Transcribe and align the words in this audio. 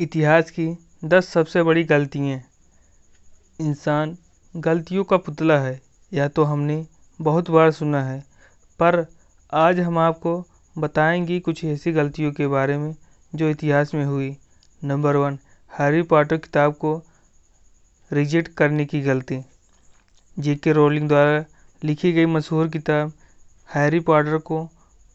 इतिहास 0.00 0.50
की 0.50 0.66
दस 1.04 1.28
सबसे 1.28 1.62
बड़ी 1.62 1.82
गलतियाँ 1.84 2.40
इंसान 3.60 4.16
गलतियों 4.56 5.02
का 5.04 5.16
पुतला 5.16 5.58
है, 5.58 5.80
यह 6.12 6.28
तो 6.28 6.44
हमने 6.44 6.86
बहुत 7.20 7.50
बार 7.50 7.70
सुना 7.70 8.02
है, 8.04 8.20
पर 8.80 9.06
आज 9.52 9.80
हम 9.80 9.98
आपको 9.98 10.32
बताएँगे 10.78 11.38
कुछ 11.40 11.64
ऐसी 11.64 11.92
गलतियों 11.92 12.32
के 12.32 12.46
बारे 12.46 12.78
में 12.78 12.94
जो 13.34 13.48
इतिहास 13.48 13.94
में 13.94 14.04
हुई। 14.04 14.36
नंबर 14.84 15.16
वन, 15.16 15.38
हैरी 15.78 16.02
पॉटर 16.02 16.36
किताब 16.36 16.74
को 16.74 16.96
रिजेक्ट 18.12 18.54
करने 18.54 18.84
की 18.84 19.00
गलती। 19.00 19.40
जे 20.38 20.54
के 20.54 20.72
रोलिंग 20.72 21.08
द्वारा 21.08 21.44
लिखी 21.84 22.12
गई 22.12 22.26
मशहूर 22.26 22.68
किताब 22.68 23.12
हैरी 23.74 24.00
पॉटर 24.00 24.38
को 24.38 24.64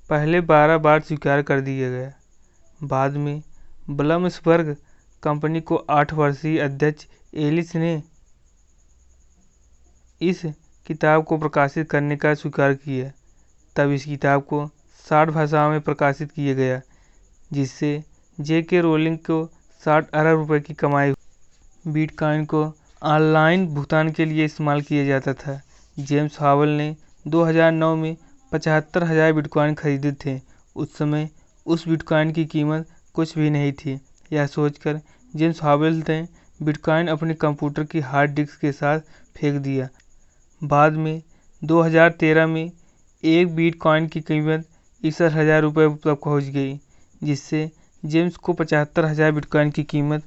पहले 0.09 0.41
बारह 0.41 0.77
बार 0.77 1.01
स्वीकार 1.01 1.41
कर 1.41 1.61
दिया 1.61 1.89
गया। 1.89 2.13
बाद 2.83 3.11
में 3.11 3.41
ब्लमसबर्ग 3.85 4.75
कंपनी 5.23 5.61
को 5.61 5.75
आठ 5.89 6.13
वर्षीय 6.13 6.59
अध्यक्ष 6.59 7.05
एलिस 7.37 7.75
ने 7.75 8.01
इस 10.21 10.41
किताब 10.87 11.23
को 11.23 11.37
प्रकाशित 11.37 11.89
करने 11.89 12.15
का 12.17 12.33
स्वीकार 12.33 12.73
किया। 12.73 13.11
तब 13.75 13.91
इस 13.91 14.05
किताब 14.05 14.41
को 14.43 14.65
साठ 15.05 15.29
भाषाओं 15.29 15.69
में 15.69 15.81
प्रकाशित 15.81 16.31
किया 16.31 16.53
गया, 16.53 16.81
जिससे 17.51 18.03
जे 18.37 18.61
के 18.61 18.81
रोलिंग 18.81 19.17
को 19.19 19.45
साठ 19.81 20.09
अरब 20.11 20.39
रुपए 20.39 20.59
की 20.59 20.73
कमाई 20.73 21.13
बिटकॉइन 21.85 22.45
को 22.45 22.63
ऑनलाइन 23.03 23.67
भुगतान 23.67 24.11
के 24.11 24.25
लिए 24.25 24.45
इस्तेमाल 24.45 24.81
किया 24.81 25.05
जाता 25.05 25.33
था। 25.33 25.59
जेम्स 25.97 26.39
हावल 26.39 26.69
ने 26.69 26.95
2009 27.25 27.95
में 27.95 28.15
पचहत्तर 28.51 29.03
हज़ार 29.03 29.33
बिटकॉइन 29.33 29.73
खरीदे 29.73 30.11
थे। 30.25 30.39
उस 30.75 30.97
समय 30.97 31.29
उस 31.65 31.87
बिटकॉइन 31.87 32.31
की 32.31 32.45
कीमत 32.45 32.87
कुछ 33.15 33.37
भी 33.37 33.49
नहीं 33.49 33.71
थी। 33.73 33.99
यह 34.31 34.47
सोचकर 34.47 34.99
जेम्स 35.33 35.61
हावेल 35.63 36.03
ने 36.09 36.27
बिटकॉइन 36.59 37.07
अपने 37.07 37.33
कंप्यूटर 37.35 37.83
की 37.83 37.99
हार्ड 38.01 38.31
डिस्क 38.31 38.59
के 38.59 38.71
साथ 38.73 38.99
फेंक 39.35 39.61
दिया। 39.61 39.87
बाद 40.61 40.93
में 40.95 41.21
2013 41.61 42.47
में, 42.47 42.71
एक 43.23 43.55
बिटकॉइन 43.55 44.07
की 44.07 44.21
कीमत 44.21 44.65
इकसठ 45.03 45.31
हज़ार 45.33 45.61
रुपये 45.61 45.89
तक 45.95 46.19
पहुँच 46.23 46.43
गई, 46.45 46.79
जिससे 47.21 47.69
जेम्स 48.03 48.37
को 48.37 48.53
पचहत्तर 48.53 49.05
हज़ार 49.05 49.31
बिटकॉइन 49.31 49.71
की 49.71 49.83
कीमत 49.85 50.23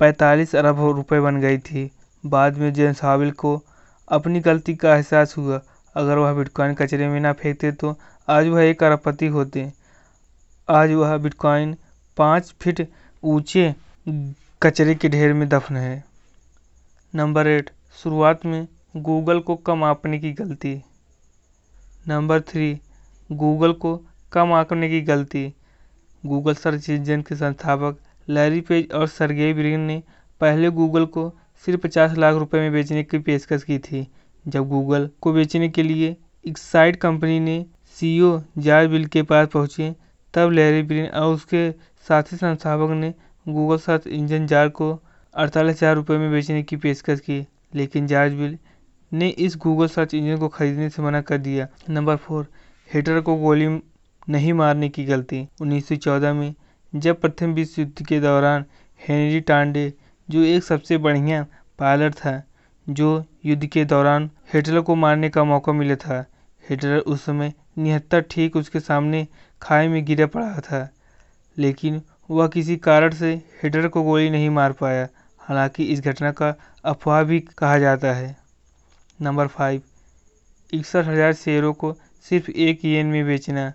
पैंतालीस 0.00 0.54
अरब 0.56 0.80
रुपए 0.96 1.20
बन 1.20 1.40
गई 1.40 1.58
थी। 1.60 1.90
बाद 2.24 2.58
में 2.58 2.72
जेम्स 2.72 3.02
हावेल 3.04 3.30
को 3.32 3.60
अपनी 4.08 4.40
गलती 4.40 4.74
का 4.74 4.94
एहसास 4.94 5.36
हुआ। 5.36 5.60
अगर 5.96 6.18
वह 6.18 6.32
बिटकॉइन 6.34 6.74
कचरे 6.74 7.08
में 7.08 7.20
ना 7.20 7.32
फेंकते 7.34 7.72
तो 7.72 7.94
आज 8.28 8.46
वह 8.48 8.62
एक 8.62 8.82
अरबपति 8.84 9.26
होते। 9.28 9.70
आज 10.68 10.92
वह 10.92 11.16
बिटकॉइन 11.18 11.74
पाँच 12.16 12.54
फीट 12.60 12.86
ऊँचे 13.22 13.74
कचरे 14.62 14.94
के 14.94 15.08
ढेर 15.08 15.32
में 15.32 15.48
दफन 15.48 15.76
है। 15.76 16.02
नंबर 17.14 17.46
एट 17.46 17.70
शुरुआत 17.98 18.44
में 18.46 18.66
गूगल 18.98 19.40
को 19.40 19.56
कम 19.56 19.84
आंकने 19.84 20.18
की 20.18 20.32
गलती। 20.32 20.74
नंबर 22.08 22.40
थ्री 22.40 22.78
गूगल 23.30 23.72
को 23.74 23.96
कम 24.32 24.52
आंकने 24.52 24.88
की 24.88 25.00
गलती। 25.02 25.52
गूगल 26.24 26.54
सर्च 26.54 26.88
इंजन 26.90 27.22
के 27.22 27.36
संस्थापक 27.36 27.98
लैरी 28.28 28.60
पेज 28.60 28.92
और 28.92 29.06
सरगेई 29.08 29.52
ब्रिन 29.54 29.80
ने 29.80 30.02
पहले 30.40 30.70
गूगल 30.70 31.04
को 31.06 31.28
सिर्फ़ 31.64 31.80
पचास 31.80 32.16
लाख 32.18 32.34
रुपए 32.34 32.58
में 32.58 32.72
बेचने 32.72 33.02
की 33.02 33.18
पेशकश 33.18 33.62
की 33.62 33.78
थी, 33.78 34.06
जब 34.44 34.68
गूगल 34.68 35.08
को 35.20 35.32
बेचने 35.32 35.68
के 35.68 35.82
लिए 35.82 36.16
एक्साइड 36.44 36.96
कंपनी 36.96 37.38
ने 37.40 37.64
सीईओ 37.96 38.40
जॉर्ज 38.58 38.90
बिल 38.90 39.06
के 39.06 39.22
पास 39.22 39.48
पहुँचे, 39.48 39.94
तब 40.34 40.50
लैरी 40.50 40.82
ब्रिन 40.82 41.06
और 41.06 41.34
उसके 41.34 41.70
साथी 42.08 42.36
संस्थापक 42.36 42.90
ने 42.90 43.12
गूगल 43.46 43.76
सर्च 43.78 44.06
इंजन 44.06 44.46
जार 44.46 44.68
को 44.70 44.92
अड़तालीस 45.34 45.76
हज़ार 45.76 45.94
रुपये 45.96 46.18
में 46.18 46.30
बेचने 46.32 46.62
की 46.62 46.76
पेशकश 46.76 47.20
की, 47.20 47.46
लेकिन 47.74 48.06
जॉर्ज 48.06 48.32
बिल 48.32 48.58
ने 49.12 49.28
इस 49.28 49.56
गूगल 49.56 49.86
सर्च 49.88 50.14
इंजन 50.14 50.38
को 50.38 50.48
खरीदने 50.48 50.88
से 50.90 51.02
मना 51.02 51.20
कर 51.20 51.38
दिया। 51.38 51.66
नंबर 51.90 52.16
फोर 52.16 52.46
हिटलर 52.90 53.20
को 53.20 53.36
गोली 53.36 53.66
नहीं 54.28 54.52
मारने 54.52 54.88
की 54.88 55.04
गलती। 55.04 55.46
1914 55.60 56.32
में 56.32 56.54
जब 56.92 57.20
प्रथम 57.20 57.52
विश्व 57.54 57.80
युद्ध 57.82 58.06
के 58.06 58.20
दौरान 58.20 58.64
हेनरी 59.00 59.40
टांडे, 59.40 59.92
जो 60.28 60.42
एक 60.42 60.64
सबसे 60.64 60.98
बढ़िया 60.98 61.46
पायलट 61.78 62.14
था, 62.14 62.42
जो 62.86 63.24
युद्ध 63.44 63.66
के 63.66 63.84
दौरान 63.84 64.30
हिटलर 64.54 64.80
को 64.80 64.94
मारने 64.94 65.28
का 65.30 65.44
मौका 65.44 65.72
मिला 65.72 65.94
था, 65.96 66.24
हिटलर 66.62 66.98
उस 66.98 67.24
समय 67.24 67.52
निहत्तर 67.78 68.24
ठीक 68.30 68.56
उसके 68.56 68.80
सामने 68.80 69.26
खाई 69.62 69.88
में 69.88 70.04
गिरा 70.04 70.26
पड़ा 70.26 70.60
था। 70.60 70.88
लेकिन 71.56 72.00
वह 72.30 72.46
किसी 72.48 72.76
कारण 72.78 73.14
से 73.14 73.32
हिटलर 73.62 73.88
को 73.88 74.02
गोली 74.02 74.30
नहीं 74.30 74.50
मार 74.50 74.72
पाया। 74.72 75.08
हालाँकि 75.40 75.84
इस 75.84 76.00
घटना 76.00 76.30
का 76.32 76.54
अफवाह 76.84 77.22
भी 77.22 77.40
कहा 77.58 77.78
जाता 77.78 78.12
है। 78.14 78.36
नंबर 79.18 79.46
फाइव, 79.46 79.82
इकसठ 80.72 81.06
हज़ार 81.06 81.32
शेयरों 81.34 81.72
को 81.74 81.92
सिर्फ़ 82.26 82.50
एक 82.50 82.84
येन 82.84 83.06
में 83.06 83.24
बेचना। 83.26 83.72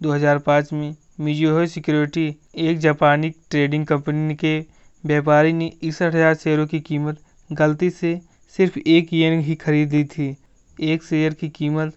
2005 0.00 0.72
में 0.72 0.94
मिजुहो 1.20 1.66
सिक्योरिटी, 1.66 2.34
एक 2.56 2.78
जापानी 2.78 3.30
ट्रेडिंग 3.50 3.86
कंपनी 3.86 4.34
के 4.34 4.58
व्यापारी 5.04 5.52
ने 5.52 5.70
इकसठ 5.82 6.14
हज़ार 6.14 6.34
शेयरों 6.34 6.66
की 6.66 6.80
कीमत 6.80 7.22
गलती 7.50 7.90
से 7.90 8.20
सिर्फ़ 8.54 8.78
एक 8.78 9.12
येन 9.12 9.40
ही 9.40 9.54
खरीद 9.56 9.92
ली 9.92 10.04
थी। 10.06 10.36
एक 10.78 11.02
शेयर 11.02 11.34
की 11.34 11.48
कीमत 11.50 11.96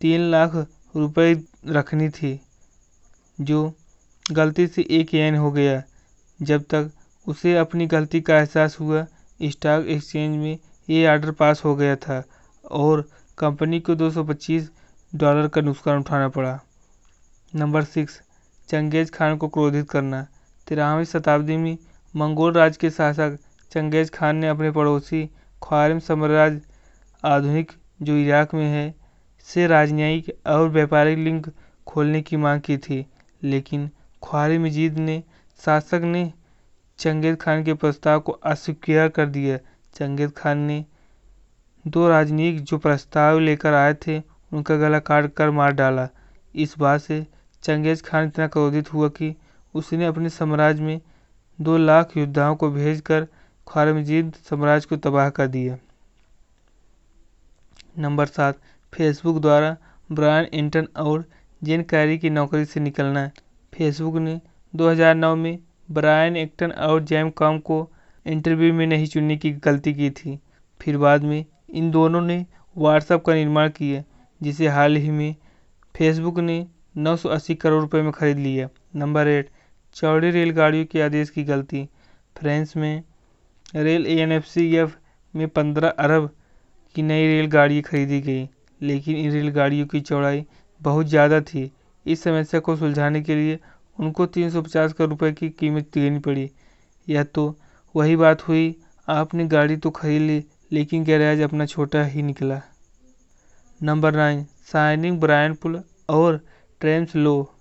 तीन 0.00 0.20
लाख 0.30 0.54
रुपए 0.96 1.32
रखनी 1.66 2.08
थी, 2.10 2.38
जो 3.38 3.74
गलती 4.32 4.66
से 4.66 4.86
एक 4.90 5.14
येन 5.14 5.36
हो 5.36 5.50
गया। 5.52 5.82
जब 6.42 6.62
तक 6.62 6.90
उसे 7.26 7.56
अपनी 7.56 7.86
गलती 7.86 8.20
का 8.20 8.38
एहसास 8.38 8.76
हुआ, 8.80 9.06
स्टॉक 9.42 9.86
एक्सचेंज 9.86 10.36
में 10.36 10.58
ये 10.90 11.08
ऑर्डर 11.08 11.30
पास 11.30 11.64
हो 11.64 11.76
गया 11.76 11.96
था 11.96 12.22
और 12.70 13.08
कंपनी 13.38 13.80
को 13.80 13.94
225 13.94 14.70
डॉलर 15.14 15.48
का 15.48 15.60
नुकसान 15.60 15.98
उठाना 15.98 16.28
पड़ा। 16.28 16.60
नंबर 17.54 17.84
सिक्स, 17.84 18.20
चंगेज 18.68 19.10
खान 19.10 19.36
को 19.36 19.48
क्रोधित 19.48 19.90
करना। 19.90 20.26
तेरहवीं 20.66 21.04
शताब्दी 21.04 21.56
में 21.56 21.78
मंगोल 22.16 22.52
राज 22.52 22.76
के 22.76 22.90
शासक 22.90 23.38
चंगेज 23.72 24.10
खान 24.10 24.36
ने 24.36 24.48
अपने 24.48 24.70
पड़ोसी 24.70 25.30
ख्वारिम 25.62 25.98
साम्राज्य 25.98 26.60
आधुनिक, 27.24 27.72
जो 28.02 28.16
इराक 28.16 28.54
में 28.54 28.66
है, 28.66 28.94
से 29.42 29.66
राजनयिक 29.66 30.38
और 30.46 30.68
व्यापारिक 30.68 31.18
लिंक 31.18 31.52
खोलने 31.86 32.22
की 32.22 32.36
मांग 32.36 32.60
की 32.60 32.78
थी, 32.78 33.06
लेकिन 33.42 33.90
ख्वारिम 34.22 34.64
मजीद 34.64 34.98
ने 34.98 35.22
शासक 35.64 36.00
ने 36.04 36.32
चंगेज 36.98 37.36
खान 37.36 37.64
के 37.64 37.74
प्रस्ताव 37.74 38.20
को 38.20 38.32
अस्वीकार 38.32 39.08
कर 39.08 39.26
दिया। 39.26 39.58
चंगेज 39.94 40.32
खान 40.36 40.58
ने 40.58 40.84
दो 41.86 42.08
राजनयिक 42.08 42.62
जो 42.64 42.78
प्रस्ताव 42.78 43.38
लेकर 43.38 43.74
आए 43.74 43.94
थे, 43.94 44.18
उनका 44.52 44.76
गला 44.76 44.98
काट 44.98 45.32
कर 45.34 45.50
मार 45.50 45.72
डाला। 45.72 46.08
इस 46.54 46.74
बात 46.78 47.00
से 47.00 47.26
चंगेज 47.62 48.02
खान 48.02 48.26
इतना 48.26 48.46
क्रोधित 48.46 48.92
हुआ 48.92 49.08
कि 49.08 49.34
उसने 49.74 50.06
अपने 50.06 50.28
साम्राज्य 50.28 50.82
में 50.82 51.00
दो 51.60 51.76
लाख 51.76 52.16
योद्धाओं 52.16 52.56
को 52.56 52.70
भेजकर 52.70 53.26
ख्वारमजीद 53.66 54.32
साम्राज्य 54.50 54.86
को 54.88 54.96
तबाह 54.96 55.30
कर 55.30 55.46
दिया। 55.46 55.78
नंबर 57.98 58.26
सात, 58.26 58.58
फेसबुक 58.92 59.40
द्वारा 59.42 59.76
ब्रायन 60.12 60.44
इंटन 60.44 60.88
और 60.96 61.24
जेन 61.64 61.82
कैरी 61.82 62.18
की 62.18 62.30
नौकरी 62.30 62.64
से 62.64 62.80
निकलना। 62.80 63.30
फेसबुक 63.78 64.16
ने 64.16 64.40
2009 64.74 65.34
में 65.36 65.58
ब्रायन 65.90 66.36
एक्टन 66.36 66.70
और 66.84 67.02
जैम 67.04 67.30
कॉम 67.30 67.58
को 67.60 67.76
इंटरव्यू 68.26 68.72
में 68.74 68.86
नहीं 68.86 69.06
चुनने 69.06 69.36
की 69.36 69.50
गलती 69.64 69.92
की 69.94 70.10
थी। 70.10 70.38
फिर 70.80 70.96
बाद 70.98 71.24
में 71.24 71.44
इन 71.70 71.90
दोनों 71.90 72.20
ने 72.20 72.44
व्हाट्सएप 72.76 73.24
का 73.24 73.34
निर्माण 73.34 73.68
किया, 73.68 74.02
जिसे 74.40 74.68
हाल 74.68 74.96
ही 74.96 75.10
में 75.10 75.34
फेसबुक 75.94 76.38
ने 76.40 76.66
980 76.98 77.54
करोड़ 77.54 77.80
रुपए 77.82 78.02
में 78.02 78.12
खरीद 78.12 78.38
लिया। 78.38 78.68
नंबर 78.96 79.28
एट 79.28 79.50
चौड़ी 79.96 80.30
रेलगाड़ियों 80.30 80.84
के 80.84 81.02
आदेश 81.02 81.30
की 81.30 81.44
गलती। 81.44 81.88
फ्रांस 82.36 82.76
में 82.76 83.02
रेल 83.76 84.06
ए 84.06 84.18
एन 84.18 84.90
में 85.34 85.48
15 85.48 85.88
अरब 85.88 86.30
की 86.96 87.02
नई 87.02 87.26
रेलगाड़ी 87.26 87.80
खरीदी 87.82 88.20
गई, 88.20 88.48
लेकिन 88.80 89.16
इन 89.16 89.30
रेलगाड़ियों 89.32 89.86
की 89.86 90.00
चौड़ाई 90.00 90.44
बहुत 90.80 91.06
ज़्यादा 91.06 91.40
थी। 91.40 91.70
इस 92.08 92.22
समस्या 92.22 92.60
को 92.60 92.76
सुलझाने 92.76 93.22
के 93.22 93.34
लिए 93.34 93.58
उनको 93.98 94.26
350 94.26 94.92
करोड़ 94.92 95.10
रुपए 95.10 95.32
की 95.32 95.48
कीमत 95.50 95.90
देनी 95.94 96.18
पड़ी। 96.18 96.50
यह 97.08 97.22
तो 97.24 97.56
वही 97.96 98.16
बात 98.16 98.48
हुई, 98.48 98.76
आपने 99.08 99.46
गाड़ी 99.46 99.76
तो 99.76 99.90
खरीद 99.90 100.22
ली, 100.22 100.44
लेकिन 100.72 101.04
गैराज 101.04 101.40
अपना 101.40 101.66
छोटा 101.66 102.04
ही 102.04 102.22
निकला। 102.22 102.60
Number 103.82 104.16
nine 104.16 104.46
shining 104.72 105.20
Brian 105.20 105.54
Poole 105.54 105.82
और 106.08 106.40
ट्रेम्स 106.80 107.16
लो। 107.16 107.52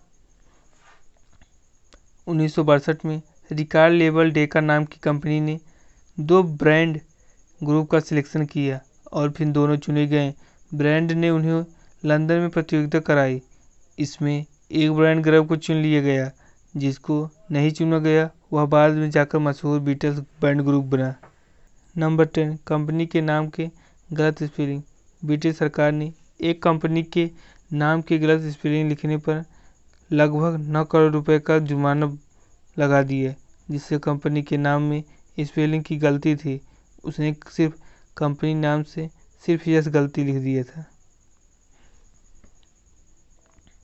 उन्नीस 2.28 2.56
सौ 2.56 2.64
बासठ 2.64 3.06
में 3.06 3.22
रिकार्ड 3.52 3.94
लेबल 3.94 4.32
डेका 4.32 4.60
नाम 4.60 4.86
की 4.86 5.00
कंपनी 5.04 5.40
ने 5.40 5.60
दो 6.20 6.44
ब्रांड 6.44 7.00
ग्रुप 7.64 7.90
का 7.90 8.00
सिलेक्शन 8.00 8.46
किया 8.46 8.80
और 9.14 9.32
फिर 9.32 9.48
दोनों 9.48 9.78
चुने 9.78 10.08
गए। 10.08 10.34
ब्रांड 10.74 11.12
ने 11.12 11.30
उन्हें 11.30 11.66
लंदन 12.06 12.36
में 12.36 12.50
प्रतियोगिता 12.50 13.00
कराई। 13.00 13.42
इसमें 14.00 14.46
एक 14.72 14.92
ब्रांड 14.92 15.24
ग्रुप 15.24 15.48
को 15.48 15.56
चुन 15.56 15.76
लिया 15.76 16.02
गया, 16.02 16.32
जिसको 16.78 17.30
नहीं 17.52 17.72
चुना 17.72 18.00
गया, 18.00 18.30
वह 18.54 18.66
बाद 18.66 18.94
में 18.94 19.10
जाकर 19.10 19.40
मशहूर 19.40 19.80
बीटल्स 19.80 20.20
बैंड 20.42 20.62
ग्रुप 20.62 20.86
बना। 20.86 21.16
नंबर 21.98 22.26
टेन 22.26 22.58
कंपनी 22.68 23.06
के 23.06 23.22
नाम 23.22 23.48
के 23.48 23.70
गलत 24.14 24.44
स्पेलिंग 24.44 24.82
ब्रिटिश 25.26 25.56
सरकार 25.58 25.92
ने 25.92 26.14
एक 26.42 26.64
कंपनी 26.64 27.04
के 27.04 27.30
नाम 27.74 28.02
के 28.02 28.18
गलत 28.18 28.52
स्पेलिंग 28.52 28.90
लिखने 28.90 29.18
पर 29.18 29.44
लगभग 30.12 30.58
नौ 30.68 30.84
करोड़ 30.86 31.12
रुपए 31.12 31.40
का 31.40 31.60
जुर्माना 31.60 32.18
लगा 32.80 33.02
दिया, 33.02 33.34
जिससे 33.72 34.00
कंपनी 34.00 34.42
के 34.42 34.58
नाम 34.58 34.82
में 34.82 35.04
स्पेलिंग 35.40 35.84
की 35.84 35.98
गलती 35.98 36.36
थी। 36.36 36.62
उसने 37.04 37.36
सिर्फ़ 37.52 37.74
कंपनी 38.18 38.54
नाम 38.54 38.84
से 38.84 39.10
सिर्फ़ 39.46 39.70
यस 39.70 39.88
गलती 39.88 40.24
लिख 40.24 40.36
दिया 40.36 40.64
था। 40.64 40.86